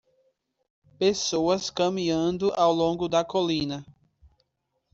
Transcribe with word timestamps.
Pessoas 0.97 1.69
caminhando 1.69 2.51
ao 2.55 2.73
longo 2.73 3.07
da 3.07 3.23
colina. 3.23 3.85